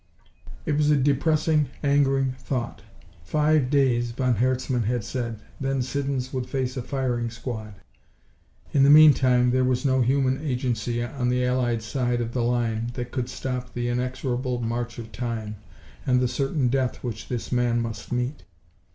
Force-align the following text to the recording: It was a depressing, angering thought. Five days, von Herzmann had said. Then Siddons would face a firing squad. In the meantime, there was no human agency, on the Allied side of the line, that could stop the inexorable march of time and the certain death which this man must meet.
It 0.65 0.75
was 0.77 0.89
a 0.89 0.95
depressing, 0.97 1.69
angering 1.83 2.31
thought. 2.39 2.81
Five 3.23 3.69
days, 3.69 4.09
von 4.09 4.33
Herzmann 4.37 4.81
had 4.85 5.03
said. 5.03 5.43
Then 5.59 5.83
Siddons 5.83 6.33
would 6.33 6.49
face 6.49 6.75
a 6.75 6.81
firing 6.81 7.29
squad. 7.29 7.75
In 8.73 8.81
the 8.81 8.89
meantime, 8.89 9.51
there 9.51 9.63
was 9.63 9.85
no 9.85 10.01
human 10.01 10.43
agency, 10.43 11.03
on 11.03 11.29
the 11.29 11.45
Allied 11.45 11.83
side 11.83 12.19
of 12.19 12.33
the 12.33 12.41
line, 12.43 12.89
that 12.95 13.11
could 13.11 13.29
stop 13.29 13.75
the 13.75 13.89
inexorable 13.89 14.59
march 14.59 14.97
of 14.97 15.11
time 15.11 15.57
and 16.03 16.19
the 16.19 16.27
certain 16.27 16.67
death 16.69 17.03
which 17.03 17.27
this 17.27 17.51
man 17.51 17.79
must 17.79 18.11
meet. 18.11 18.41